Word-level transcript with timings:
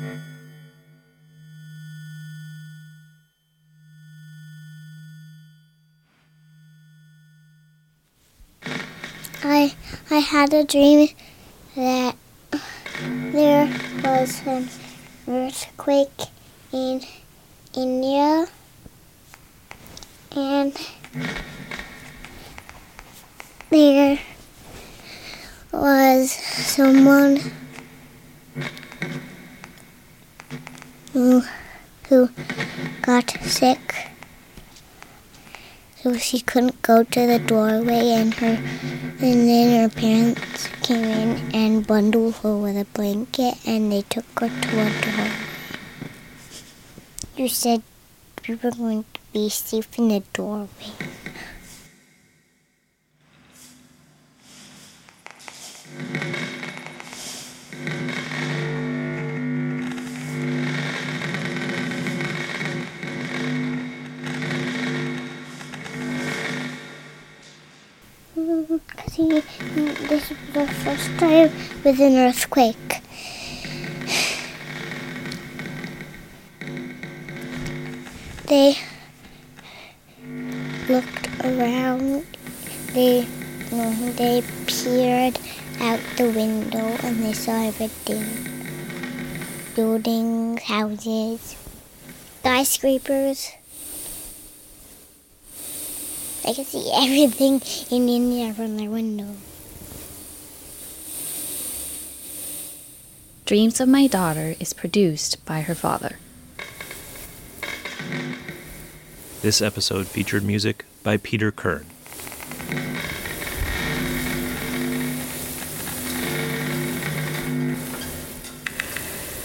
I 0.00 0.20
I 10.08 10.18
had 10.18 10.54
a 10.54 10.62
dream 10.62 11.08
that 11.74 12.14
there 13.00 13.66
was 14.04 14.40
an 14.46 14.68
earthquake 15.26 16.26
in 16.72 17.02
India 17.74 18.46
and 20.36 20.78
there 23.70 24.20
was 25.72 26.30
someone 26.30 27.40
who 31.18 31.42
who 32.08 32.30
got 33.02 33.28
sick 33.42 34.06
so 35.96 36.16
she 36.16 36.38
couldn't 36.38 36.80
go 36.80 37.02
to 37.02 37.26
the 37.26 37.40
doorway 37.40 38.10
and 38.18 38.34
her 38.34 38.54
and 39.26 39.48
then 39.48 39.66
her 39.80 39.88
parents 39.88 40.68
came 40.84 41.02
in 41.02 41.30
and 41.52 41.84
bundled 41.84 42.36
her 42.36 42.56
with 42.56 42.76
a 42.76 42.84
blanket 42.94 43.54
and 43.66 43.90
they 43.90 44.02
took 44.02 44.26
her 44.38 44.48
to 44.48 44.80
a 44.80 44.90
doorway. 45.02 45.32
You 47.36 47.48
said 47.48 47.82
we 48.46 48.54
were 48.54 48.70
going 48.70 49.02
to 49.02 49.20
be 49.32 49.48
safe 49.48 49.98
in 49.98 50.10
the 50.10 50.22
doorway. 50.32 50.92
Because 68.66 69.14
this 69.14 70.30
is 70.32 70.36
the 70.52 70.66
first 70.82 71.16
time 71.20 71.52
with 71.84 72.00
an 72.00 72.16
earthquake. 72.16 73.02
They 78.46 78.74
looked 80.88 81.28
around. 81.44 82.26
They 82.94 83.28
they 84.16 84.42
peered 84.66 85.38
out 85.78 86.00
the 86.16 86.30
window 86.34 86.96
and 87.04 87.22
they 87.22 87.34
saw 87.34 87.62
everything. 87.62 88.26
Buildings, 89.76 90.62
houses, 90.62 91.54
skyscrapers. 92.40 93.52
They 96.48 96.54
could 96.54 96.66
see 96.66 96.90
everything 96.94 97.60
in 97.90 98.08
India 98.08 98.54
from 98.54 98.78
their 98.78 98.88
window. 98.88 99.34
Dreams 103.44 103.82
of 103.82 103.88
My 103.90 104.06
Daughter 104.06 104.54
is 104.58 104.72
produced 104.72 105.44
by 105.44 105.60
her 105.60 105.74
father. 105.74 106.18
This 109.42 109.60
episode 109.60 110.06
featured 110.06 110.42
music 110.42 110.86
by 111.02 111.18
Peter 111.18 111.52
Kern. 111.52 111.84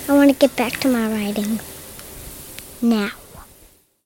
I 0.08 0.16
want 0.16 0.30
to 0.30 0.38
get 0.40 0.56
back 0.56 0.80
to 0.80 0.88
my 0.88 1.12
writing 1.12 1.60
now. 2.82 3.12